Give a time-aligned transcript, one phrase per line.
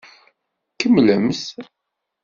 [0.79, 1.43] Kemmlemt.